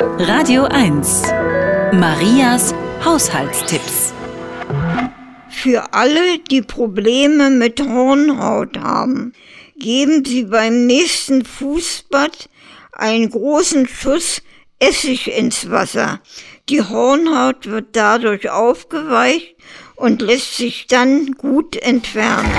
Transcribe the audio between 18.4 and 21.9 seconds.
aufgeweicht und lässt sich dann gut